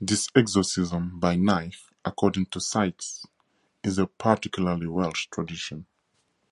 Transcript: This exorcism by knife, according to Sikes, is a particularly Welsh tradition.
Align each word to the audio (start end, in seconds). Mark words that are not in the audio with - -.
This 0.00 0.28
exorcism 0.34 1.20
by 1.20 1.36
knife, 1.36 1.92
according 2.04 2.46
to 2.46 2.58
Sikes, 2.60 3.24
is 3.80 3.96
a 3.96 4.08
particularly 4.08 4.88
Welsh 4.88 5.28
tradition. 5.30 5.86